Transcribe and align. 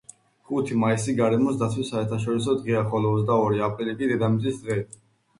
ხუთი 0.51 0.75
მაისი 0.83 1.13
გარემოს 1.17 1.59
დაცვის 1.63 1.91
საერთაშორისო 1.93 2.55
დღეა, 2.61 2.81
ხოლო 2.93 3.11
ოცდაორი 3.17 3.61
აპრილი 3.67 3.93
კი-დედამიწის 4.01 4.57
დღე. 4.65 4.79